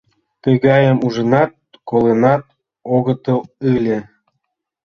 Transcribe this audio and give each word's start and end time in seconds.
Тыгайым 0.43 0.97
ужынат, 1.05 1.51
колынат 1.89 2.43
огытыл 2.95 3.39
ыле. 3.73 3.97